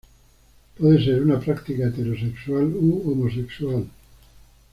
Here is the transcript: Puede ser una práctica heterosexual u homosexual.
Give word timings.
Puede 0.79 1.05
ser 1.05 1.21
una 1.21 1.39
práctica 1.39 1.85
heterosexual 1.85 2.63
u 2.73 3.03
homosexual. 3.11 3.85